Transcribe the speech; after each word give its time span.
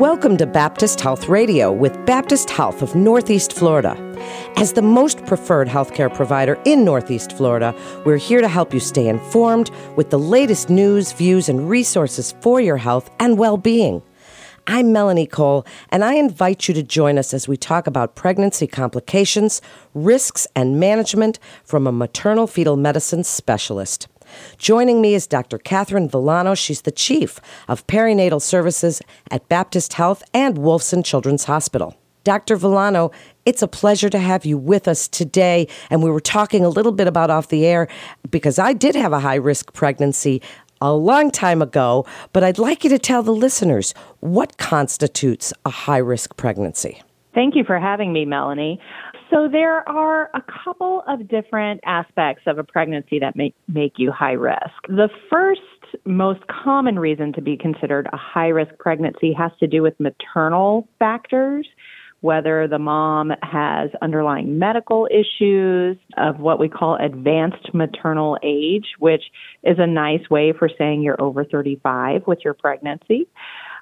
Welcome 0.00 0.38
to 0.38 0.46
Baptist 0.46 0.98
Health 1.02 1.28
Radio 1.28 1.70
with 1.70 2.06
Baptist 2.06 2.48
Health 2.48 2.80
of 2.80 2.94
Northeast 2.94 3.52
Florida. 3.52 3.94
As 4.56 4.72
the 4.72 4.80
most 4.80 5.26
preferred 5.26 5.68
healthcare 5.68 6.12
provider 6.12 6.58
in 6.64 6.86
Northeast 6.86 7.32
Florida, 7.36 7.74
we're 8.06 8.16
here 8.16 8.40
to 8.40 8.48
help 8.48 8.72
you 8.72 8.80
stay 8.80 9.08
informed 9.08 9.70
with 9.96 10.08
the 10.08 10.18
latest 10.18 10.70
news, 10.70 11.12
views, 11.12 11.50
and 11.50 11.68
resources 11.68 12.32
for 12.40 12.62
your 12.62 12.78
health 12.78 13.10
and 13.20 13.36
well 13.36 13.58
being. 13.58 14.00
I'm 14.66 14.90
Melanie 14.90 15.26
Cole, 15.26 15.66
and 15.90 16.02
I 16.02 16.14
invite 16.14 16.66
you 16.66 16.72
to 16.72 16.82
join 16.82 17.18
us 17.18 17.34
as 17.34 17.46
we 17.46 17.58
talk 17.58 17.86
about 17.86 18.14
pregnancy 18.14 18.66
complications, 18.66 19.60
risks, 19.92 20.46
and 20.56 20.80
management 20.80 21.38
from 21.62 21.86
a 21.86 21.92
maternal 21.92 22.46
fetal 22.46 22.78
medicine 22.78 23.22
specialist. 23.22 24.08
Joining 24.58 25.00
me 25.00 25.14
is 25.14 25.26
Dr. 25.26 25.58
Catherine 25.58 26.08
Villano. 26.08 26.54
She's 26.54 26.82
the 26.82 26.90
chief 26.90 27.40
of 27.68 27.86
perinatal 27.86 28.42
services 28.42 29.00
at 29.30 29.48
Baptist 29.48 29.94
Health 29.94 30.22
and 30.32 30.56
Wolfson 30.56 31.04
Children's 31.04 31.44
Hospital. 31.44 31.96
Dr. 32.24 32.56
Villano, 32.56 33.10
it's 33.46 33.62
a 33.62 33.68
pleasure 33.68 34.10
to 34.10 34.18
have 34.18 34.44
you 34.44 34.58
with 34.58 34.86
us 34.86 35.08
today. 35.08 35.66
And 35.88 36.02
we 36.02 36.10
were 36.10 36.20
talking 36.20 36.64
a 36.64 36.68
little 36.68 36.92
bit 36.92 37.06
about 37.06 37.30
off 37.30 37.48
the 37.48 37.66
air 37.66 37.88
because 38.30 38.58
I 38.58 38.72
did 38.72 38.94
have 38.94 39.12
a 39.12 39.20
high 39.20 39.36
risk 39.36 39.72
pregnancy 39.72 40.42
a 40.80 40.92
long 40.92 41.30
time 41.30 41.60
ago, 41.60 42.06
but 42.32 42.42
I'd 42.42 42.58
like 42.58 42.84
you 42.84 42.90
to 42.90 42.98
tell 42.98 43.22
the 43.22 43.34
listeners 43.34 43.94
what 44.20 44.56
constitutes 44.58 45.52
a 45.64 45.70
high 45.70 45.98
risk 45.98 46.36
pregnancy. 46.36 47.02
Thank 47.34 47.54
you 47.54 47.64
for 47.64 47.78
having 47.78 48.12
me, 48.12 48.24
Melanie. 48.24 48.80
So 49.30 49.48
there 49.50 49.88
are 49.88 50.28
a 50.34 50.42
couple 50.64 51.04
of 51.06 51.28
different 51.28 51.80
aspects 51.84 52.42
of 52.46 52.58
a 52.58 52.64
pregnancy 52.64 53.20
that 53.20 53.36
make 53.36 53.54
make 53.68 53.94
you 53.96 54.10
high 54.10 54.32
risk. 54.32 54.86
The 54.88 55.08
first 55.30 55.60
most 56.04 56.40
common 56.48 56.98
reason 56.98 57.32
to 57.34 57.40
be 57.40 57.56
considered 57.56 58.08
a 58.12 58.16
high 58.16 58.48
risk 58.48 58.72
pregnancy 58.78 59.32
has 59.32 59.52
to 59.60 59.66
do 59.66 59.82
with 59.82 59.94
maternal 60.00 60.88
factors 60.98 61.66
whether 62.20 62.68
the 62.68 62.78
mom 62.78 63.32
has 63.42 63.90
underlying 64.02 64.58
medical 64.58 65.08
issues 65.10 65.96
of 66.18 66.38
what 66.38 66.58
we 66.58 66.68
call 66.68 66.96
advanced 66.96 67.72
maternal 67.72 68.36
age, 68.42 68.86
which 68.98 69.22
is 69.62 69.76
a 69.78 69.86
nice 69.86 70.28
way 70.30 70.52
for 70.52 70.68
saying 70.78 71.02
you're 71.02 71.20
over 71.20 71.44
35 71.44 72.26
with 72.26 72.40
your 72.44 72.54
pregnancy. 72.54 73.26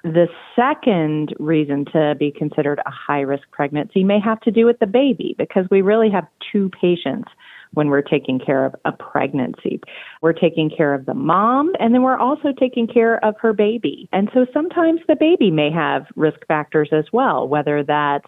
The 0.03 0.27
second 0.55 1.33
reason 1.39 1.85
to 1.93 2.15
be 2.17 2.31
considered 2.31 2.79
a 2.85 2.91
high 2.91 3.21
risk 3.21 3.43
pregnancy 3.51 4.03
may 4.03 4.19
have 4.19 4.39
to 4.41 4.51
do 4.51 4.65
with 4.65 4.79
the 4.79 4.87
baby 4.87 5.35
because 5.37 5.65
we 5.69 5.81
really 5.81 6.09
have 6.09 6.25
two 6.51 6.69
patients 6.69 7.29
when 7.73 7.89
we're 7.89 8.01
taking 8.01 8.39
care 8.39 8.65
of 8.65 8.75
a 8.85 8.91
pregnancy. 8.91 9.79
We're 10.21 10.33
taking 10.33 10.69
care 10.75 10.93
of 10.93 11.05
the 11.05 11.13
mom 11.13 11.73
and 11.79 11.93
then 11.93 12.01
we're 12.01 12.17
also 12.17 12.53
taking 12.57 12.87
care 12.87 13.23
of 13.23 13.35
her 13.39 13.53
baby. 13.53 14.09
And 14.11 14.29
so 14.33 14.45
sometimes 14.53 15.01
the 15.07 15.15
baby 15.15 15.51
may 15.51 15.71
have 15.71 16.05
risk 16.15 16.39
factors 16.47 16.89
as 16.91 17.05
well, 17.13 17.47
whether 17.47 17.83
that's 17.83 18.25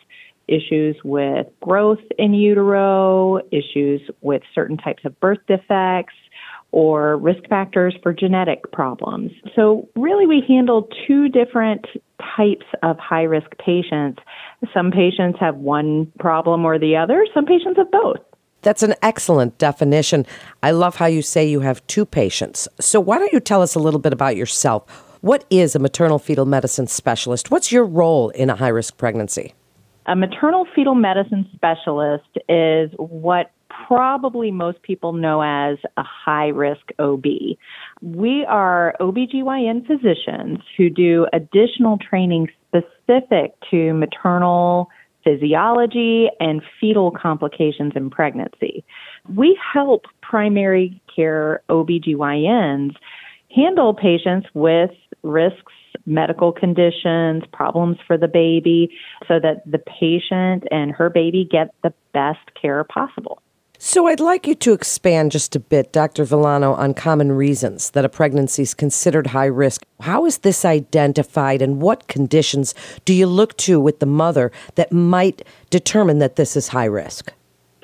issues 0.47 0.97
with 1.03 1.47
growth 1.61 1.99
in 2.17 2.33
utero, 2.33 3.39
issues 3.51 4.01
with 4.21 4.41
certain 4.53 4.77
types 4.77 5.05
of 5.05 5.17
birth 5.19 5.39
defects, 5.47 6.13
or 6.71 7.17
risk 7.17 7.47
factors 7.49 7.95
for 8.01 8.13
genetic 8.13 8.71
problems. 8.71 9.31
So, 9.55 9.89
really, 9.95 10.25
we 10.25 10.43
handle 10.47 10.87
two 11.07 11.27
different 11.29 11.85
types 12.37 12.65
of 12.83 12.97
high 12.97 13.23
risk 13.23 13.49
patients. 13.57 14.19
Some 14.73 14.91
patients 14.91 15.37
have 15.39 15.57
one 15.57 16.11
problem 16.19 16.65
or 16.65 16.79
the 16.79 16.95
other, 16.95 17.25
some 17.33 17.45
patients 17.45 17.77
have 17.77 17.91
both. 17.91 18.17
That's 18.61 18.83
an 18.83 18.93
excellent 19.01 19.57
definition. 19.57 20.25
I 20.61 20.71
love 20.71 20.95
how 20.95 21.07
you 21.07 21.21
say 21.21 21.45
you 21.47 21.61
have 21.61 21.85
two 21.87 22.05
patients. 22.05 22.67
So, 22.79 22.99
why 22.99 23.17
don't 23.17 23.33
you 23.33 23.39
tell 23.39 23.61
us 23.61 23.75
a 23.75 23.79
little 23.79 23.99
bit 23.99 24.13
about 24.13 24.35
yourself? 24.35 24.89
What 25.21 25.45
is 25.49 25.75
a 25.75 25.79
maternal 25.79 26.19
fetal 26.19 26.45
medicine 26.45 26.87
specialist? 26.87 27.51
What's 27.51 27.71
your 27.71 27.85
role 27.85 28.29
in 28.29 28.49
a 28.49 28.55
high 28.55 28.69
risk 28.69 28.97
pregnancy? 28.97 29.53
A 30.07 30.15
maternal 30.15 30.65
fetal 30.73 30.95
medicine 30.95 31.47
specialist 31.53 32.37
is 32.49 32.89
what 32.97 33.51
probably 33.87 34.51
most 34.51 34.81
people 34.83 35.13
know 35.13 35.41
as 35.41 35.77
a 35.97 36.03
high 36.03 36.47
risk 36.47 36.91
OB. 36.99 37.25
We 38.01 38.45
are 38.47 38.95
OBGYN 38.99 39.85
physicians 39.87 40.59
who 40.77 40.89
do 40.89 41.27
additional 41.33 41.97
training 41.97 42.49
specific 42.67 43.53
to 43.69 43.93
maternal 43.93 44.89
physiology 45.23 46.29
and 46.39 46.61
fetal 46.79 47.11
complications 47.11 47.93
in 47.95 48.09
pregnancy. 48.09 48.83
We 49.35 49.57
help 49.73 50.05
primary 50.21 51.01
care 51.13 51.61
OBGYNs 51.69 52.95
handle 53.55 53.93
patients 53.93 54.47
with 54.53 54.91
risks, 55.23 55.73
medical 56.05 56.51
conditions, 56.51 57.43
problems 57.53 57.97
for 58.07 58.17
the 58.17 58.27
baby, 58.27 58.89
so 59.27 59.39
that 59.39 59.61
the 59.69 59.77
patient 59.77 60.63
and 60.71 60.91
her 60.91 61.09
baby 61.09 61.47
get 61.49 61.73
the 61.83 61.93
best 62.13 62.39
care 62.59 62.83
possible. 62.83 63.41
So 63.83 64.05
I'd 64.05 64.19
like 64.19 64.45
you 64.45 64.53
to 64.53 64.73
expand 64.73 65.31
just 65.31 65.55
a 65.55 65.59
bit, 65.59 65.91
Dr. 65.91 66.23
Villano, 66.23 66.75
on 66.75 66.93
common 66.93 67.31
reasons 67.31 67.89
that 67.89 68.05
a 68.05 68.09
pregnancy 68.09 68.61
is 68.61 68.75
considered 68.75 69.25
high 69.25 69.47
risk. 69.47 69.81
How 70.01 70.27
is 70.27 70.37
this 70.37 70.63
identified 70.63 71.63
and 71.63 71.81
what 71.81 72.07
conditions 72.07 72.75
do 73.05 73.13
you 73.15 73.25
look 73.25 73.57
to 73.57 73.79
with 73.79 73.99
the 73.99 74.05
mother 74.05 74.51
that 74.75 74.91
might 74.91 75.41
determine 75.71 76.19
that 76.19 76.35
this 76.35 76.55
is 76.55 76.67
high 76.67 76.85
risk? 76.85 77.33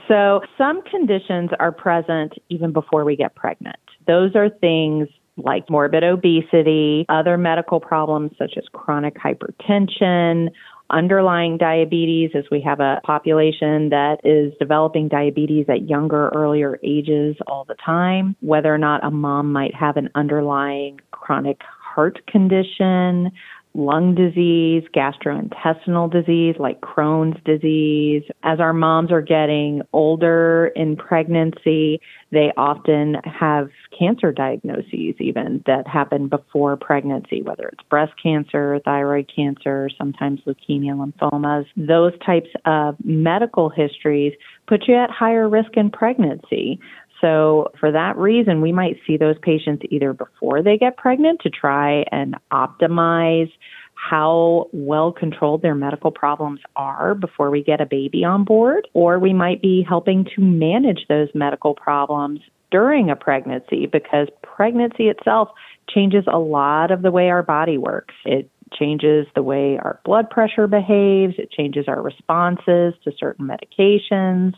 So 0.07 0.41
some 0.55 0.83
conditions 0.83 1.49
are 1.59 1.71
present 1.71 2.35
even 2.49 2.73
before 2.73 3.03
we 3.03 3.15
get 3.15 3.33
pregnant. 3.33 3.79
Those 4.05 4.35
are 4.35 4.49
things 4.49 5.07
like 5.37 5.67
morbid 5.67 6.03
obesity, 6.03 7.07
other 7.09 7.39
medical 7.39 7.79
problems 7.79 8.33
such 8.37 8.53
as 8.55 8.65
chronic 8.71 9.15
hypertension, 9.15 10.49
underlying 10.89 11.57
diabetes 11.57 12.31
as 12.35 12.45
we 12.51 12.61
have 12.61 12.79
a 12.79 13.01
population 13.03 13.89
that 13.89 14.17
is 14.23 14.53
developing 14.59 15.07
diabetes 15.07 15.65
at 15.69 15.89
younger, 15.89 16.29
earlier 16.29 16.79
ages 16.83 17.35
all 17.47 17.65
the 17.65 17.75
time, 17.75 18.35
whether 18.41 18.73
or 18.73 18.77
not 18.77 19.03
a 19.03 19.11
mom 19.11 19.51
might 19.51 19.73
have 19.75 19.97
an 19.97 20.09
underlying 20.15 20.99
chronic 21.11 21.61
heart 21.63 22.25
condition, 22.27 23.31
lung 23.73 24.15
disease, 24.15 24.83
gastrointestinal 24.95 26.11
disease 26.11 26.55
like 26.57 26.81
Crohn's 26.81 27.41
disease. 27.45 28.23
As 28.43 28.59
our 28.59 28.73
moms 28.73 29.11
are 29.11 29.21
getting 29.21 29.81
older 29.93 30.71
in 30.75 30.95
pregnancy, 30.95 32.01
they 32.31 32.51
often 32.57 33.15
have 33.23 33.69
cancer 33.97 34.31
diagnoses 34.31 35.15
even 35.19 35.63
that 35.65 35.87
happen 35.87 36.27
before 36.27 36.75
pregnancy, 36.75 37.41
whether 37.41 37.67
it's 37.67 37.83
breast 37.89 38.13
cancer, 38.21 38.79
thyroid 38.83 39.31
cancer, 39.33 39.89
sometimes 39.97 40.41
leukemia, 40.45 40.93
lymphomas. 40.93 41.65
Those 41.77 42.13
types 42.25 42.49
of 42.65 42.95
medical 43.03 43.69
histories 43.69 44.33
put 44.67 44.87
you 44.87 44.95
at 44.95 45.09
higher 45.09 45.47
risk 45.47 45.77
in 45.77 45.89
pregnancy. 45.89 46.79
So, 47.21 47.71
for 47.79 47.91
that 47.91 48.15
reason, 48.17 48.61
we 48.61 48.71
might 48.71 48.97
see 49.07 49.17
those 49.17 49.37
patients 49.41 49.83
either 49.89 50.13
before 50.13 50.61
they 50.61 50.77
get 50.77 50.97
pregnant 50.97 51.39
to 51.41 51.49
try 51.49 52.03
and 52.11 52.35
optimize 52.51 53.51
how 53.97 54.69
well 54.71 55.11
controlled 55.11 55.61
their 55.61 55.75
medical 55.75 56.11
problems 56.11 56.59
are 56.75 57.15
before 57.15 57.49
we 57.49 57.63
get 57.63 57.81
a 57.81 57.85
baby 57.85 58.23
on 58.23 58.43
board, 58.43 58.87
or 58.93 59.19
we 59.19 59.33
might 59.33 59.61
be 59.61 59.83
helping 59.87 60.25
to 60.35 60.41
manage 60.41 61.05
those 61.09 61.29
medical 61.33 61.73
problems 61.73 62.39
during 62.71 63.09
a 63.09 63.15
pregnancy 63.15 63.85
because 63.85 64.27
pregnancy 64.43 65.07
itself 65.07 65.49
changes 65.89 66.25
a 66.31 66.37
lot 66.37 66.91
of 66.91 67.01
the 67.01 67.11
way 67.11 67.29
our 67.29 67.43
body 67.43 67.77
works. 67.77 68.13
It 68.25 68.49
changes 68.77 69.25
the 69.35 69.43
way 69.43 69.77
our 69.77 69.99
blood 70.03 70.29
pressure 70.29 70.67
behaves, 70.67 71.35
it 71.37 71.51
changes 71.51 71.85
our 71.87 72.01
responses 72.01 72.93
to 73.03 73.11
certain 73.17 73.47
medications. 73.47 74.53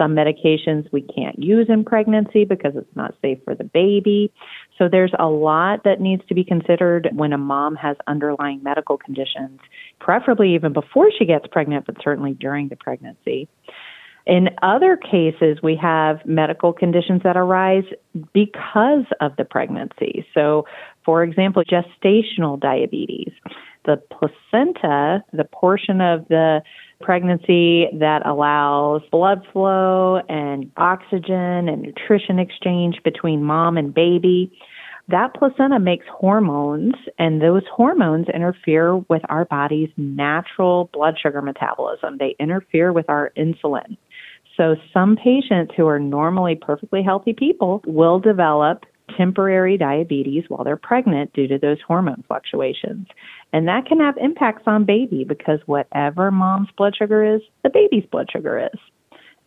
Some 0.00 0.16
medications 0.16 0.90
we 0.92 1.02
can't 1.02 1.38
use 1.38 1.66
in 1.68 1.84
pregnancy 1.84 2.46
because 2.46 2.72
it's 2.74 2.96
not 2.96 3.14
safe 3.20 3.38
for 3.44 3.54
the 3.54 3.64
baby. 3.64 4.32
So 4.78 4.88
there's 4.90 5.12
a 5.18 5.26
lot 5.26 5.84
that 5.84 6.00
needs 6.00 6.22
to 6.28 6.34
be 6.34 6.42
considered 6.42 7.10
when 7.12 7.34
a 7.34 7.38
mom 7.38 7.74
has 7.76 7.98
underlying 8.06 8.62
medical 8.62 8.96
conditions, 8.96 9.60
preferably 9.98 10.54
even 10.54 10.72
before 10.72 11.10
she 11.18 11.26
gets 11.26 11.46
pregnant, 11.48 11.84
but 11.84 11.96
certainly 12.02 12.32
during 12.32 12.68
the 12.68 12.76
pregnancy. 12.76 13.46
In 14.26 14.48
other 14.62 14.96
cases, 14.96 15.58
we 15.62 15.76
have 15.76 16.24
medical 16.24 16.72
conditions 16.72 17.20
that 17.24 17.36
arise 17.36 17.84
because 18.32 19.04
of 19.20 19.36
the 19.36 19.44
pregnancy. 19.44 20.26
So, 20.32 20.64
for 21.04 21.22
example, 21.22 21.62
gestational 21.64 22.58
diabetes. 22.58 23.32
The 23.84 24.00
placenta, 24.10 25.24
the 25.32 25.44
portion 25.44 26.00
of 26.00 26.28
the 26.28 26.62
pregnancy 27.00 27.86
that 27.98 28.26
allows 28.26 29.02
blood 29.10 29.42
flow 29.52 30.20
and 30.28 30.70
oxygen 30.76 31.68
and 31.68 31.82
nutrition 31.82 32.38
exchange 32.38 32.96
between 33.04 33.42
mom 33.42 33.76
and 33.76 33.92
baby. 33.94 34.52
That 35.08 35.34
placenta 35.34 35.80
makes 35.80 36.06
hormones, 36.08 36.94
and 37.18 37.42
those 37.42 37.64
hormones 37.74 38.28
interfere 38.32 38.96
with 38.96 39.22
our 39.28 39.44
body's 39.44 39.88
natural 39.96 40.88
blood 40.92 41.16
sugar 41.20 41.42
metabolism. 41.42 42.18
They 42.18 42.36
interfere 42.38 42.92
with 42.92 43.08
our 43.08 43.32
insulin. 43.36 43.96
So, 44.56 44.76
some 44.92 45.16
patients 45.16 45.72
who 45.76 45.86
are 45.86 45.98
normally 45.98 46.54
perfectly 46.54 47.02
healthy 47.02 47.32
people 47.32 47.82
will 47.86 48.20
develop 48.20 48.84
temporary 49.16 49.76
diabetes 49.76 50.44
while 50.48 50.64
they're 50.64 50.76
pregnant 50.76 51.32
due 51.32 51.46
to 51.48 51.58
those 51.58 51.78
hormone 51.86 52.24
fluctuations. 52.26 53.06
And 53.52 53.68
that 53.68 53.86
can 53.86 53.98
have 54.00 54.16
impacts 54.16 54.62
on 54.66 54.84
baby 54.84 55.24
because 55.24 55.60
whatever 55.66 56.30
mom's 56.30 56.68
blood 56.76 56.94
sugar 56.96 57.24
is, 57.24 57.40
the 57.62 57.70
baby's 57.70 58.04
blood 58.10 58.28
sugar 58.32 58.58
is. 58.58 58.80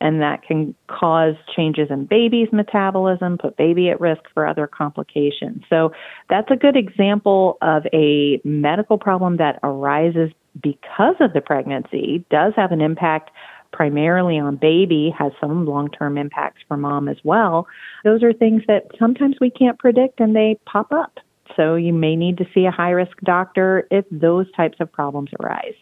And 0.02 0.22
that 0.22 0.44
can 0.44 0.76
cause 0.88 1.36
changes 1.56 1.88
in 1.90 2.06
baby's 2.06 2.50
metabolism, 2.52 3.38
put 3.38 3.56
baby 3.56 3.90
at 3.90 4.02
risk 4.02 4.24
for 4.34 4.46
other 4.46 4.68
complications. 4.68 5.64
So 5.70 5.92
that's 6.30 6.52
a 6.52 6.58
good 6.58 6.76
example 6.76 7.58
of 7.62 7.84
a 7.94 8.42
medical 8.44 8.98
problem 8.98 9.38
that 9.38 9.60
arises 9.64 10.32
because 10.62 11.16
of 11.22 11.34
the 11.34 11.42
pregnancy, 11.42 12.26
does 12.30 12.54
have 12.58 12.72
an 12.72 12.82
impact 12.82 13.32
primarily 13.74 14.40
on 14.40 14.56
baby, 14.56 15.14
has 15.18 15.34
some 15.42 15.66
long 15.66 15.90
term 15.90 16.18
impacts 16.18 16.62
for 16.68 16.78
mom 16.78 17.10
as 17.10 17.18
well. 17.24 17.68
Those 18.06 18.24
are 18.24 18.32
things 18.32 18.62
that 18.68 18.84
sometimes 18.98 19.36
we 19.42 19.50
can't 19.50 19.78
predict 19.78 20.22
and 20.22 20.34
they 20.36 20.58
pop 20.66 20.94
up. 20.94 21.18
So 21.58 21.76
you 21.76 21.92
may 21.92 22.16
need 22.16 22.38
to 22.38 22.46
see 22.54 22.66
a 22.66 22.72
high 22.72 22.92
risk 22.92 23.18
doctor 23.24 23.88
if 23.92 24.06
those 24.10 24.50
types 24.54 24.78
of 24.80 24.92
problems 24.92 25.32
arise. 25.42 25.76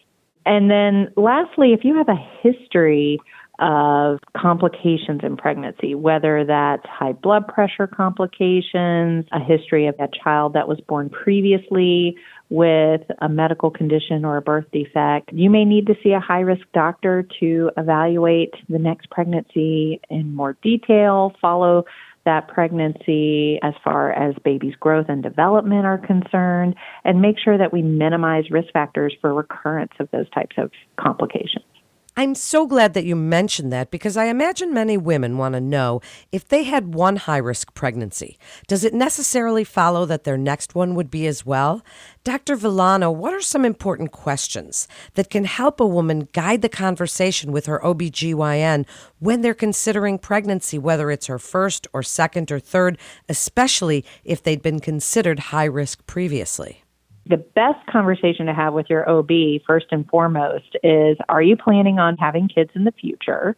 And 0.44 0.70
then 0.70 1.12
lastly, 1.16 1.72
if 1.72 1.84
you 1.84 1.96
have 1.96 2.08
a 2.08 2.18
history 2.42 3.20
of 3.58 4.18
complications 4.36 5.20
in 5.22 5.36
pregnancy, 5.36 5.94
whether 5.94 6.44
that's 6.44 6.84
high 6.86 7.12
blood 7.12 7.46
pressure 7.46 7.86
complications, 7.86 9.24
a 9.30 9.38
history 9.38 9.86
of 9.86 9.94
a 10.00 10.08
child 10.24 10.54
that 10.54 10.66
was 10.66 10.80
born 10.80 11.08
previously 11.08 12.16
with 12.52 13.00
a 13.22 13.30
medical 13.30 13.70
condition 13.70 14.26
or 14.26 14.36
a 14.36 14.42
birth 14.42 14.66
defect, 14.72 15.30
you 15.32 15.48
may 15.48 15.64
need 15.64 15.86
to 15.86 15.94
see 16.02 16.12
a 16.12 16.20
high 16.20 16.40
risk 16.40 16.66
doctor 16.74 17.26
to 17.40 17.70
evaluate 17.78 18.52
the 18.68 18.78
next 18.78 19.08
pregnancy 19.08 19.98
in 20.10 20.34
more 20.34 20.54
detail, 20.62 21.32
follow 21.40 21.86
that 22.26 22.48
pregnancy 22.48 23.58
as 23.62 23.72
far 23.82 24.12
as 24.12 24.34
baby's 24.44 24.74
growth 24.74 25.06
and 25.08 25.22
development 25.22 25.86
are 25.86 25.96
concerned, 25.96 26.74
and 27.04 27.22
make 27.22 27.36
sure 27.42 27.56
that 27.56 27.72
we 27.72 27.80
minimize 27.80 28.50
risk 28.50 28.70
factors 28.70 29.14
for 29.22 29.32
recurrence 29.32 29.92
of 29.98 30.10
those 30.12 30.28
types 30.28 30.56
of 30.58 30.70
complications. 31.00 31.64
I'm 32.14 32.34
so 32.34 32.66
glad 32.66 32.92
that 32.92 33.06
you 33.06 33.16
mentioned 33.16 33.72
that 33.72 33.90
because 33.90 34.18
I 34.18 34.26
imagine 34.26 34.74
many 34.74 34.98
women 34.98 35.38
want 35.38 35.54
to 35.54 35.62
know 35.62 36.02
if 36.30 36.46
they 36.46 36.64
had 36.64 36.94
one 36.94 37.16
high 37.16 37.38
risk 37.38 37.72
pregnancy, 37.72 38.38
does 38.66 38.84
it 38.84 38.92
necessarily 38.92 39.64
follow 39.64 40.04
that 40.04 40.24
their 40.24 40.36
next 40.36 40.74
one 40.74 40.94
would 40.94 41.10
be 41.10 41.26
as 41.26 41.46
well? 41.46 41.82
Dr. 42.22 42.54
Villano, 42.54 43.10
what 43.10 43.32
are 43.32 43.40
some 43.40 43.64
important 43.64 44.12
questions 44.12 44.86
that 45.14 45.30
can 45.30 45.46
help 45.46 45.80
a 45.80 45.86
woman 45.86 46.28
guide 46.32 46.60
the 46.60 46.68
conversation 46.68 47.50
with 47.50 47.64
her 47.64 47.80
OBGYN 47.82 48.84
when 49.18 49.40
they're 49.40 49.54
considering 49.54 50.18
pregnancy, 50.18 50.78
whether 50.78 51.10
it's 51.10 51.28
her 51.28 51.38
first 51.38 51.86
or 51.94 52.02
second 52.02 52.52
or 52.52 52.60
third, 52.60 52.98
especially 53.30 54.04
if 54.22 54.42
they'd 54.42 54.60
been 54.60 54.80
considered 54.80 55.38
high 55.38 55.64
risk 55.64 56.06
previously? 56.06 56.84
The 57.26 57.36
best 57.36 57.86
conversation 57.90 58.46
to 58.46 58.54
have 58.54 58.74
with 58.74 58.86
your 58.90 59.08
OB, 59.08 59.30
first 59.66 59.86
and 59.90 60.08
foremost, 60.08 60.76
is 60.82 61.16
Are 61.28 61.42
you 61.42 61.56
planning 61.56 61.98
on 61.98 62.16
having 62.16 62.48
kids 62.48 62.70
in 62.74 62.84
the 62.84 62.92
future? 62.92 63.54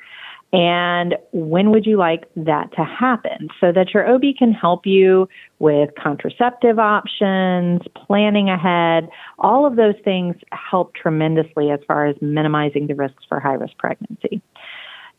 And 0.52 1.16
when 1.32 1.72
would 1.72 1.84
you 1.84 1.96
like 1.96 2.28
that 2.36 2.70
to 2.76 2.84
happen? 2.84 3.48
So 3.60 3.72
that 3.72 3.92
your 3.92 4.08
OB 4.08 4.22
can 4.38 4.52
help 4.52 4.86
you 4.86 5.28
with 5.58 5.90
contraceptive 6.00 6.78
options, 6.78 7.80
planning 8.06 8.50
ahead. 8.50 9.08
All 9.40 9.66
of 9.66 9.74
those 9.74 9.96
things 10.04 10.36
help 10.52 10.94
tremendously 10.94 11.70
as 11.70 11.80
far 11.88 12.06
as 12.06 12.14
minimizing 12.20 12.86
the 12.86 12.94
risks 12.94 13.24
for 13.28 13.40
high 13.40 13.54
risk 13.54 13.76
pregnancy 13.78 14.42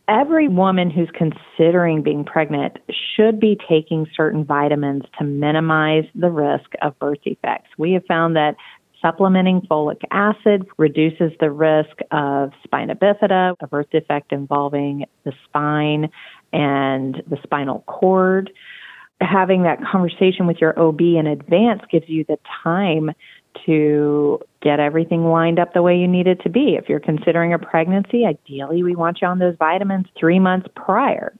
every 0.08 0.48
woman 0.48 0.90
who's 0.90 1.10
considering 1.14 2.02
being 2.02 2.24
pregnant 2.24 2.78
should 3.16 3.40
be 3.40 3.58
taking 3.68 4.08
certain 4.16 4.46
vitamins 4.46 5.04
to 5.18 5.24
minimize 5.24 6.06
the 6.14 6.30
risk 6.30 6.72
of 6.82 6.98
birth 7.00 7.20
defects. 7.24 7.70
We 7.78 7.94
have 7.94 8.06
found 8.06 8.36
that 8.36 8.56
supplementing 9.02 9.62
folic 9.62 10.02
acid 10.12 10.66
reduces 10.78 11.32
the 11.40 11.52
risk 11.52 11.98
of 12.12 12.52
spina 12.64 12.96
bifida, 12.96 13.56
a 13.60 13.68
birth 13.68 13.90
defect 13.92 14.32
involving 14.32 15.06
the 15.24 15.34
spine 15.46 16.10
and 16.54 17.22
the 17.28 17.38
spinal 17.44 17.84
cord. 17.88 18.52
Having 19.22 19.64
that 19.64 19.80
conversation 19.92 20.48
with 20.48 20.58
your 20.60 20.78
OB 20.80 21.02
in 21.02 21.28
advance 21.28 21.82
gives 21.92 22.10
you 22.10 22.26
the 22.28 22.38
time 22.64 23.12
to 23.66 24.40
get 24.62 24.80
everything 24.80 25.26
lined 25.26 25.60
up 25.60 25.74
the 25.74 25.82
way 25.82 25.96
you 25.96 26.08
need 26.08 26.28
it 26.28 26.42
to 26.42 26.50
be. 26.50 26.76
If 26.76 26.90
you're 26.90 27.00
considering 27.00 27.54
a 27.54 27.60
pregnancy, 27.60 28.26
ideally 28.26 28.84
we 28.84 28.96
want 28.96 29.20
you 29.22 29.28
on 29.28 29.40
those 29.40 29.56
vitamins 29.58 30.08
three 30.20 30.40
months 30.40 30.68
prior. 30.76 31.34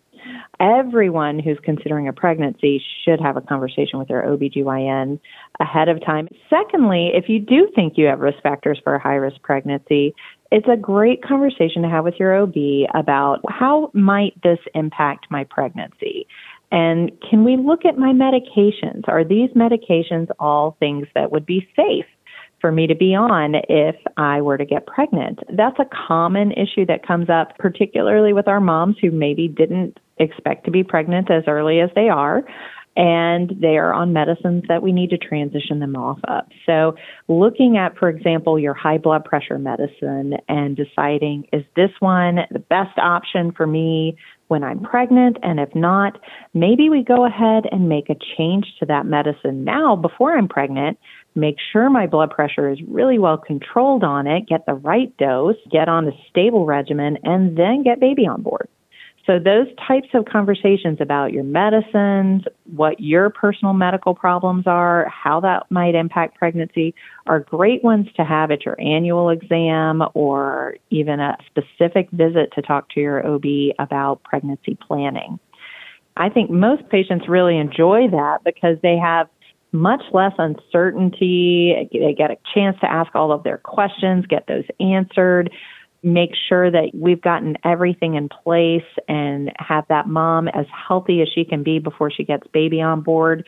Everyone 0.60 1.38
who's 1.38 1.60
considering 1.64 2.08
a 2.08 2.14
pregnancy 2.14 2.82
should 3.04 3.20
have 3.20 3.38
a 3.38 3.42
conversation 3.42 4.00
with 4.00 4.08
their 4.08 4.24
OBGYN 4.24 5.20
ahead 5.60 5.90
of 5.90 6.04
time. 6.04 6.28
Secondly, 6.50 7.12
if 7.14 7.30
you 7.30 7.40
do 7.40 7.70
think 7.76 7.98
you 7.98 8.06
have 8.06 8.20
risk 8.20 8.42
factors 8.42 8.80
for 8.84 8.96
a 8.96 9.00
high 9.00 9.16
risk 9.16 9.42
pregnancy, 9.42 10.16
it's 10.52 10.68
a 10.72 10.78
great 10.78 11.24
conversation 11.24 11.82
to 11.82 11.90
have 11.90 12.04
with 12.04 12.16
your 12.20 12.36
OB 12.36 12.56
about 12.94 13.42
how 13.50 13.92
might 13.94 14.34
this 14.42 14.60
impact 14.74 15.28
my 15.30 15.44
pregnancy? 15.44 16.28
And 16.72 17.12
can 17.30 17.44
we 17.44 17.58
look 17.58 17.86
at 17.86 17.98
my 17.98 18.12
medications? 18.12 19.08
Are 19.08 19.24
these 19.24 19.50
medications 19.52 20.28
all 20.40 20.76
things 20.80 21.08
that 21.16 21.32
would 21.32 21.46
be 21.46 21.68
safe 21.76 22.06
for 22.62 22.72
me 22.72 22.88
to 22.88 22.96
be 22.96 23.14
on 23.14 23.56
if 23.70 23.96
I 24.18 24.42
were 24.42 24.58
to 24.58 24.66
get 24.66 24.88
pregnant? 24.88 25.40
That's 25.56 25.80
a 25.80 25.86
common 26.08 26.52
issue 26.52 26.86
that 26.88 27.06
comes 27.06 27.30
up, 27.30 27.58
particularly 27.58 28.34
with 28.34 28.48
our 28.48 28.60
moms 28.60 28.98
who 29.02 29.12
maybe 29.12 29.48
didn't 29.48 30.00
expect 30.18 30.66
to 30.66 30.72
be 30.72 30.84
pregnant 30.84 31.30
as 31.30 31.44
early 31.48 31.80
as 31.80 31.90
they 31.96 32.10
are. 32.10 32.44
And 32.98 33.52
they 33.60 33.78
are 33.78 33.94
on 33.94 34.14
medicines 34.14 34.64
that 34.70 34.82
we 34.82 34.94
need 34.94 35.10
to 35.10 35.18
transition 35.18 35.80
them 35.80 35.98
off 35.98 36.20
of. 36.30 36.46
So, 36.66 36.96
looking 37.28 37.76
at, 37.78 37.98
for 37.98 38.08
example, 38.08 38.58
your 38.58 38.74
high 38.74 38.98
blood 38.98 39.26
pressure 39.26 39.60
medicine 39.60 40.36
and 40.48 40.78
deciding, 40.78 41.50
is 41.52 41.66
this 41.76 41.92
one 42.00 42.40
the 42.52 42.60
best 42.60 42.98
option 42.98 43.52
for 43.52 43.68
me 43.68 44.16
when 44.48 44.64
I'm 44.64 44.80
pregnant? 44.80 45.38
And 45.44 45.60
if 45.60 45.74
not, 45.76 46.20
maybe 46.54 46.90
we 46.90 47.04
go 47.04 47.26
ahead 47.26 47.66
and 47.72 47.90
make 47.90 48.10
a 48.10 48.16
change 48.38 48.66
to 48.80 48.86
that 48.88 49.06
medicine 49.06 49.64
now 49.64 49.96
before 49.96 50.38
I'm 50.38 50.48
pregnant. 50.48 50.98
Make 51.36 51.58
sure 51.72 51.90
my 51.90 52.08
blood 52.08 52.32
pressure 52.32 52.70
is 52.70 52.80
really 52.88 53.20
well 53.20 53.38
controlled 53.38 54.04
on 54.04 54.28
it, 54.28 54.48
get 54.48 54.66
the 54.66 54.74
right 54.74 55.16
dose, 55.18 55.58
get 55.72 55.90
on 55.90 56.08
a 56.08 56.12
stable 56.30 56.66
regimen, 56.66 57.18
and 57.24 57.58
then 57.58 57.84
get 57.84 58.00
baby 58.00 58.28
on 58.28 58.42
board. 58.42 58.70
So, 59.26 59.40
those 59.40 59.68
types 59.88 60.10
of 60.14 60.26
conversations 60.26 61.00
about 61.02 61.34
your 61.34 61.44
medicines, 61.44 62.44
what 62.76 63.00
your 63.00 63.32
personal 63.32 63.74
medical 63.74 64.14
problems 64.14 64.68
are, 64.68 65.10
how 65.10 65.40
that 65.40 65.66
might 65.72 65.96
impact 65.96 66.38
pregnancy 66.38 66.94
are 67.26 67.40
great 67.40 67.84
ones 67.84 68.08
to 68.18 68.24
have 68.24 68.52
at 68.52 68.66
your 68.66 68.80
annual 68.80 69.30
exam 69.30 70.04
or 70.14 70.76
even 70.92 71.20
a 71.20 71.38
specific 71.48 72.10
visit 72.12 72.54
to 72.54 72.62
talk 72.62 72.90
to 72.92 73.00
your 73.00 73.26
OB 73.26 73.74
about 73.80 74.22
pregnancy 74.24 74.78
planning. 74.88 75.40
I 76.18 76.30
think 76.30 76.52
most 76.52 76.88
patients 76.90 77.28
really 77.28 77.58
enjoy 77.58 78.08
that 78.12 78.44
because 78.46 78.78
they 78.84 78.98
have 78.98 79.28
much 79.72 80.04
less 80.14 80.34
uncertainty. 80.38 81.90
They 81.92 82.14
get 82.14 82.30
a 82.32 82.38
chance 82.54 82.78
to 82.82 82.92
ask 82.92 83.14
all 83.16 83.32
of 83.32 83.44
their 83.44 83.58
questions, 83.58 84.26
get 84.28 84.46
those 84.48 84.66
answered 84.80 85.50
make 86.06 86.32
sure 86.48 86.70
that 86.70 86.92
we've 86.94 87.22
gotten 87.22 87.58
everything 87.66 88.14
in 88.14 88.30
place 88.30 88.86
and 89.08 89.52
have 89.58 89.86
that 89.90 90.08
mom 90.08 90.48
as 90.48 90.68
healthy 90.88 91.22
as 91.22 91.28
she 91.34 91.44
can 91.44 91.64
be 91.64 91.80
before 91.80 92.12
she 92.12 92.24
gets 92.24 92.46
baby 92.54 92.80
on 92.80 93.02
board 93.02 93.44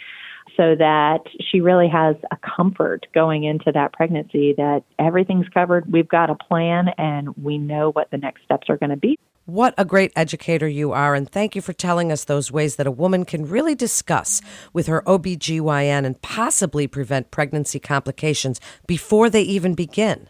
so 0.56 0.76
that 0.76 1.20
she 1.52 1.62
really 1.62 1.88
has 1.88 2.16
a 2.32 2.38
comfort 2.38 3.06
going 3.14 3.44
into 3.44 3.72
that 3.72 3.94
pregnancy 3.94 4.56
that 4.58 4.84
everything's 4.98 5.48
covered. 5.50 5.92
We've 5.92 6.08
got 6.08 6.32
a 6.32 6.36
plan 6.36 6.88
and 6.98 7.30
we 7.38 7.60
know 7.60 7.92
what 7.92 8.10
the 8.10 8.18
next 8.18 8.44
steps 8.44 8.68
are 8.70 8.78
going 8.78 8.90
to 8.90 8.98
be. 8.98 9.20
What 9.46 9.76
a 9.78 9.86
great 9.86 10.12
educator 10.14 10.68
you 10.68 10.92
are, 10.92 11.16
and 11.16 11.30
thank 11.30 11.56
you 11.56 11.62
for 11.62 11.72
telling 11.72 12.12
us 12.12 12.26
those 12.26 12.52
ways 12.52 12.76
that 12.76 12.86
a 12.86 12.92
woman 12.92 13.24
can 13.24 13.48
really 13.48 13.76
discuss 13.76 14.42
with 14.74 14.88
her 14.88 15.02
OBGYN 15.04 16.06
and 16.06 16.22
possibly 16.22 16.86
prevent 16.86 17.32
pregnancy 17.32 17.80
complications 17.80 18.60
before 18.88 19.30
they 19.30 19.44
even 19.44 19.74
begin. 19.74 20.28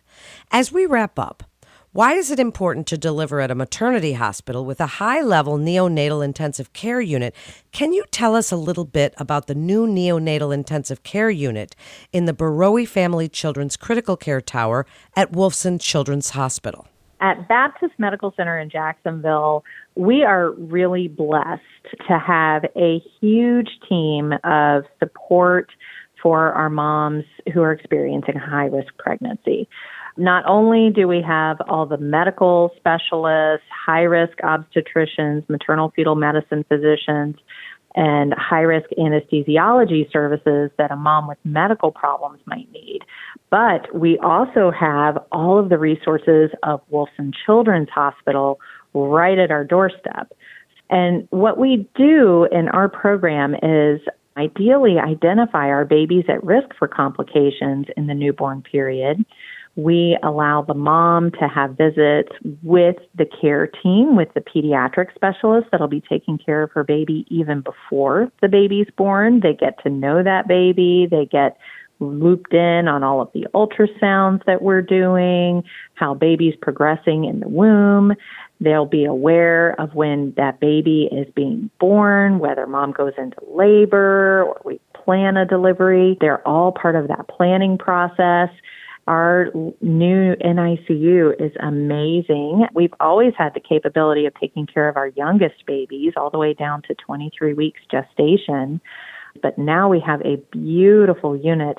As 0.51 0.71
we 0.71 0.85
wrap 0.85 1.17
up, 1.17 1.41
why 1.93 2.13
is 2.13 2.29
it 2.29 2.39
important 2.39 2.85
to 2.87 2.97
deliver 2.97 3.39
at 3.39 3.49
a 3.49 3.55
maternity 3.55 4.13
hospital 4.13 4.65
with 4.65 4.81
a 4.81 4.85
high 4.85 5.21
level 5.21 5.57
neonatal 5.57 6.23
intensive 6.23 6.73
care 6.73 6.99
unit? 6.99 7.33
Can 7.71 7.93
you 7.93 8.03
tell 8.11 8.35
us 8.35 8.51
a 8.51 8.57
little 8.57 8.85
bit 8.85 9.13
about 9.17 9.47
the 9.47 9.55
new 9.55 9.87
neonatal 9.87 10.53
intensive 10.53 11.03
care 11.03 11.29
unit 11.29 11.75
in 12.11 12.25
the 12.25 12.33
Borowy 12.33 12.85
Family 12.87 13.29
Children's 13.29 13.77
Critical 13.77 14.17
Care 14.17 14.41
Tower 14.41 14.85
at 15.15 15.31
Wolfson 15.31 15.79
Children's 15.79 16.31
Hospital? 16.31 16.87
At 17.21 17.47
Baptist 17.47 17.93
Medical 17.97 18.33
Center 18.35 18.59
in 18.59 18.69
Jacksonville, 18.69 19.63
we 19.95 20.23
are 20.23 20.51
really 20.51 21.07
blessed 21.07 21.63
to 22.07 22.19
have 22.19 22.65
a 22.75 23.01
huge 23.21 23.69
team 23.89 24.33
of 24.43 24.83
support 24.99 25.71
for 26.21 26.51
our 26.51 26.69
moms 26.69 27.23
who 27.53 27.61
are 27.61 27.71
experiencing 27.71 28.35
high 28.35 28.65
risk 28.65 28.95
pregnancy. 28.97 29.67
Not 30.17 30.43
only 30.47 30.89
do 30.89 31.07
we 31.07 31.21
have 31.21 31.61
all 31.67 31.85
the 31.85 31.97
medical 31.97 32.71
specialists, 32.77 33.65
high 33.85 34.01
risk 34.01 34.37
obstetricians, 34.39 35.47
maternal 35.47 35.91
fetal 35.95 36.15
medicine 36.15 36.65
physicians 36.67 37.35
and 37.95 38.33
high 38.33 38.61
risk 38.61 38.89
anesthesiology 38.97 40.11
services 40.11 40.69
that 40.77 40.91
a 40.91 40.95
mom 40.95 41.27
with 41.27 41.37
medical 41.43 41.91
problems 41.91 42.39
might 42.45 42.71
need. 42.71 42.99
But 43.49 43.93
we 43.95 44.19
also 44.19 44.71
have 44.71 45.17
all 45.31 45.59
of 45.59 45.69
the 45.69 45.77
resources 45.77 46.51
of 46.63 46.81
Wolfson 46.91 47.33
Children's 47.45 47.89
Hospital 47.89 48.59
right 48.93 49.39
at 49.39 49.51
our 49.51 49.63
doorstep. 49.63 50.31
And 50.89 51.27
what 51.31 51.57
we 51.57 51.87
do 51.95 52.47
in 52.51 52.69
our 52.69 52.87
program 52.87 53.55
is 53.55 53.99
ideally 54.37 54.97
identify 54.99 55.67
our 55.67 55.83
babies 55.83 56.25
at 56.29 56.43
risk 56.43 56.67
for 56.77 56.87
complications 56.87 57.87
in 57.97 58.07
the 58.07 58.13
newborn 58.13 58.61
period. 58.61 59.25
We 59.77 60.17
allow 60.23 60.63
the 60.63 60.73
mom 60.73 61.31
to 61.39 61.47
have 61.47 61.77
visits 61.77 62.31
with 62.63 62.95
the 63.15 63.27
care 63.39 63.67
team, 63.67 64.15
with 64.15 64.33
the 64.33 64.41
pediatric 64.41 65.13
specialist 65.13 65.67
that'll 65.71 65.87
be 65.87 66.01
taking 66.01 66.39
care 66.39 66.63
of 66.63 66.71
her 66.71 66.83
baby 66.83 67.27
even 67.29 67.61
before 67.61 68.31
the 68.41 68.47
baby's 68.47 68.87
born. 68.97 69.41
They 69.41 69.53
get 69.53 69.81
to 69.83 69.89
know 69.91 70.23
that 70.23 70.47
baby. 70.47 71.07
They 71.09 71.25
get 71.25 71.57
looped 71.99 72.53
in 72.53 72.87
on 72.87 73.03
all 73.03 73.21
of 73.21 73.29
the 73.33 73.45
ultrasounds 73.53 74.43
that 74.45 74.63
we're 74.63 74.81
doing, 74.81 75.63
how 75.93 76.15
baby's 76.15 76.55
progressing 76.59 77.25
in 77.25 77.39
the 77.39 77.47
womb. 77.47 78.13
They'll 78.59 78.85
be 78.85 79.05
aware 79.05 79.79
of 79.79 79.93
when 79.93 80.33
that 80.37 80.59
baby 80.59 81.07
is 81.11 81.27
being 81.35 81.69
born, 81.79 82.39
whether 82.39 82.65
mom 82.65 82.93
goes 82.93 83.13
into 83.17 83.37
labor 83.51 84.43
or 84.43 84.61
we 84.65 84.79
plan 84.93 85.37
a 85.37 85.45
delivery. 85.45 86.17
They're 86.19 86.45
all 86.47 86.71
part 86.71 86.95
of 86.95 87.07
that 87.09 87.27
planning 87.27 87.77
process. 87.77 88.49
Our 89.07 89.51
new 89.81 90.35
NICU 90.35 91.41
is 91.41 91.51
amazing. 91.61 92.67
We've 92.73 92.93
always 92.99 93.33
had 93.37 93.53
the 93.53 93.61
capability 93.61 94.25
of 94.25 94.33
taking 94.39 94.65
care 94.65 94.89
of 94.89 94.97
our 94.97 95.07
youngest 95.07 95.65
babies 95.65 96.13
all 96.17 96.29
the 96.29 96.37
way 96.37 96.53
down 96.53 96.81
to 96.83 96.95
23 96.95 97.53
weeks 97.53 97.79
gestation. 97.89 98.81
But 99.41 99.57
now 99.57 99.87
we 99.87 100.01
have 100.05 100.21
a 100.21 100.37
beautiful 100.51 101.37
unit 101.37 101.77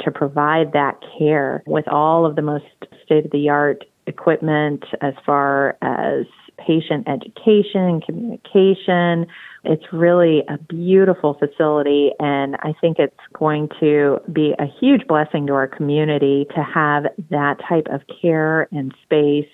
to 0.00 0.10
provide 0.10 0.72
that 0.72 0.98
care 1.18 1.62
with 1.66 1.86
all 1.88 2.24
of 2.24 2.36
the 2.36 2.42
most 2.42 2.64
state 3.04 3.26
of 3.26 3.30
the 3.30 3.50
art 3.50 3.84
equipment 4.06 4.84
as 5.02 5.14
far 5.26 5.76
as 5.82 6.24
patient 6.66 7.08
education 7.08 8.00
communication. 8.00 9.26
It's 9.64 9.84
really 9.92 10.42
a 10.48 10.58
beautiful 10.58 11.34
facility, 11.34 12.12
and 12.18 12.56
I 12.60 12.72
think 12.80 12.98
it's 12.98 13.14
going 13.34 13.68
to 13.80 14.18
be 14.32 14.54
a 14.58 14.66
huge 14.80 15.06
blessing 15.06 15.46
to 15.48 15.52
our 15.54 15.68
community 15.68 16.46
to 16.54 16.62
have 16.62 17.04
that 17.30 17.56
type 17.68 17.86
of 17.90 18.02
care 18.20 18.68
and 18.72 18.94
space 19.02 19.48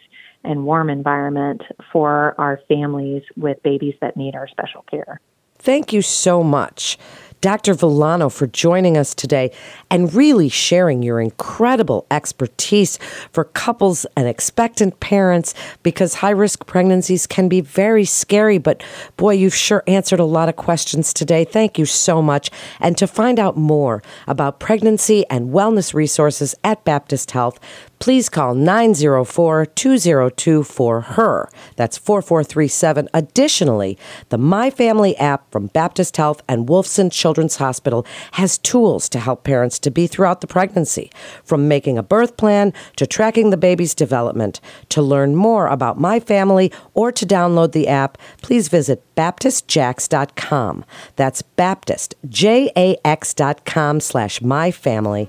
and 0.45 0.65
warm 0.65 0.89
environment 0.89 1.63
for 1.93 2.35
our 2.39 2.61
families 2.69 3.23
with 3.37 3.61
babies 3.63 3.95
that 4.01 4.17
need 4.17 4.35
our 4.37 4.47
special 4.49 4.85
care. 4.91 5.21
Thank 5.59 5.93
you 5.93 6.03
so 6.03 6.45
much. 6.45 6.97
Dr. 7.41 7.75
Villano, 7.75 8.29
for 8.29 8.47
joining 8.47 8.97
us 8.97 9.15
today 9.15 9.51
and 9.91 10.13
really 10.15 10.49
sharing 10.49 11.03
your 11.03 11.21
incredible 11.21 12.07
expertise 12.11 12.99
for 13.31 13.45
couples 13.45 14.07
and 14.17 14.27
expectant 14.27 14.99
parents 15.01 15.55
because 15.83 16.15
high 16.15 16.31
risk 16.31 16.67
pregnancies 16.67 17.27
can 17.27 17.49
be 17.49 17.61
very 17.61 18.05
scary. 18.05 18.59
But 18.59 18.83
boy, 19.17 19.35
you've 19.35 19.55
sure 19.55 19.83
answered 19.87 20.21
a 20.21 20.25
lot 20.25 20.49
of 20.49 20.57
questions 20.57 21.13
today. 21.13 21.45
Thank 21.45 21.79
you 21.79 21.87
so 21.87 22.23
much. 22.23 22.51
And 22.81 22.97
to 22.99 23.07
find 23.07 23.39
out 23.39 23.57
more 23.57 24.03
about 24.27 24.61
pregnancy 24.61 25.25
and 25.29 25.51
wellness 25.51 25.95
resources 25.95 26.55
at 26.65 26.85
Baptist 26.85 27.31
Health, 27.33 27.61
please 27.99 28.29
call 28.29 28.55
904 28.55 29.67
202 29.67 30.63
for 30.63 31.01
her. 31.03 31.49
That's 31.77 31.99
4437. 31.99 33.09
Additionally, 33.15 33.99
the 34.29 34.39
My 34.39 34.71
Family 34.71 35.17
app 35.17 35.51
from 35.51 35.69
Baptist 35.69 36.17
Health 36.17 36.43
and 36.49 36.69
Wolfson 36.69 37.11
Children's 37.11 37.57
Hospital 37.57 38.07
has 38.33 38.59
tools 38.59 39.09
to 39.11 39.19
help 39.19 39.45
parents 39.45 39.79
to 39.81 39.91
be 39.91 40.07
throughout 40.07 40.41
the 40.41 40.47
pregnancy, 40.47 41.11
from 41.45 41.69
making 41.69 41.99
a 41.99 42.03
birth 42.03 42.37
plan 42.37 42.73
to 42.97 43.07
tracking 43.07 43.51
the 43.51 43.57
baby's 43.57 43.95
development. 43.95 44.61
To 44.91 45.03
learn 45.03 45.37
more 45.37 45.67
about 45.67 46.01
My 46.01 46.21
Family 46.21 46.73
or 46.95 47.13
to 47.13 47.27
download 47.27 47.73
the 47.73 47.89
app, 47.89 48.19
please 48.43 48.69
visit 48.69 49.03
baptistjax.com. 49.17 50.85
That's 51.17 51.43
Baptist, 51.43 52.15
J-A-X.com 52.29 54.01
slash 54.01 54.43
My 54.43 54.71
Family. 54.71 55.29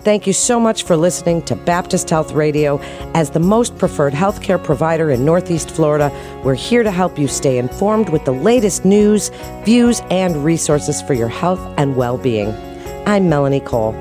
Thank 0.00 0.26
you 0.26 0.32
so 0.32 0.60
much 0.60 0.84
for 0.84 0.96
listening 0.96 1.42
to 1.42 1.56
Baptist 1.56 2.10
Health 2.10 2.32
Radio. 2.32 2.78
As 3.14 3.30
the 3.30 3.40
most 3.40 3.76
preferred 3.78 4.12
healthcare 4.12 4.62
provider 4.62 5.10
in 5.10 5.24
Northeast 5.24 5.70
Florida, 5.70 6.10
we're 6.44 6.54
here 6.54 6.82
to 6.82 6.90
help 6.90 7.18
you 7.18 7.28
stay 7.28 7.58
informed 7.58 8.08
with 8.08 8.24
the 8.24 8.32
latest 8.32 8.84
news, 8.84 9.30
views, 9.64 10.00
and 10.10 10.44
resources 10.44 11.02
for 11.02 11.14
your 11.14 11.28
health 11.28 11.60
and 11.76 11.96
well 11.96 12.16
being. 12.18 12.54
I'm 13.06 13.28
Melanie 13.28 13.60
Cole. 13.60 13.94